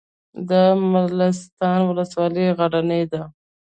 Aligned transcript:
د 0.49 0.51
مالستان 0.91 1.79
ولسوالۍ 1.85 2.45
غرنۍ 2.57 3.03
ده 3.11 3.21